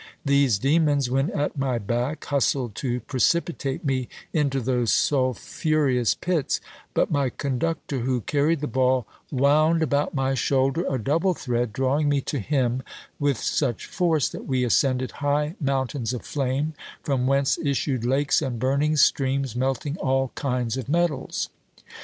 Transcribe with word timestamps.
These 0.25 0.57
demons, 0.57 1.11
when 1.11 1.29
at 1.29 1.55
my 1.55 1.77
back, 1.77 2.25
hustled 2.25 2.73
to 2.77 3.01
precipitate 3.01 3.85
me 3.85 4.09
into 4.33 4.59
those 4.59 4.91
sulphureous 4.91 6.15
pits; 6.15 6.59
but 6.95 7.11
my 7.11 7.29
conductor, 7.29 7.99
who 7.99 8.21
carried 8.21 8.61
the 8.61 8.67
ball, 8.67 9.05
wound 9.29 9.83
about 9.83 10.15
my 10.15 10.33
shoulder 10.33 10.87
a 10.89 10.97
double 10.97 11.35
thread, 11.35 11.71
drawing 11.71 12.09
me 12.09 12.19
to 12.21 12.39
him 12.39 12.81
with 13.19 13.37
such 13.37 13.85
force, 13.85 14.27
that 14.29 14.47
we 14.47 14.63
ascended 14.63 15.11
high 15.21 15.53
mountains 15.61 16.13
of 16.13 16.23
flame, 16.23 16.73
from 17.03 17.27
whence 17.27 17.59
issued 17.59 18.03
lakes 18.03 18.41
and 18.41 18.57
burning 18.57 18.95
streams, 18.95 19.55
melting 19.55 19.97
all 19.97 20.31
kinds 20.33 20.77
of 20.77 20.89
metals. 20.89 21.49